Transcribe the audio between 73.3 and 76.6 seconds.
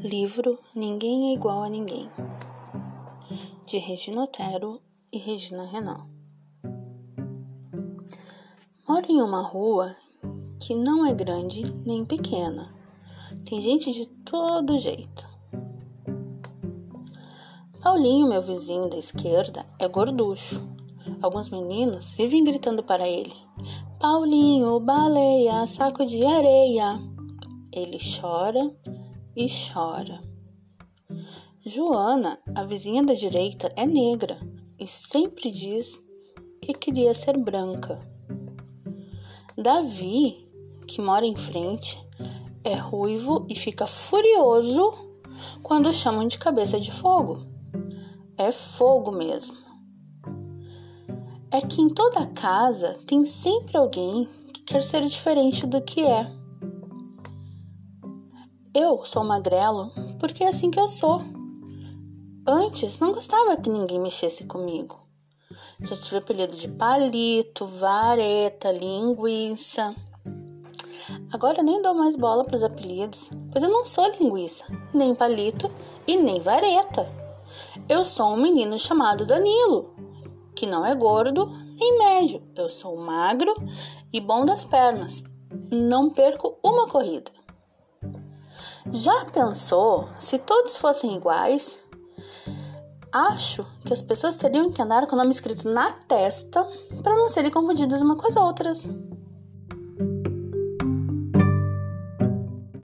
pois eu não sou linguiça, nem palito e nem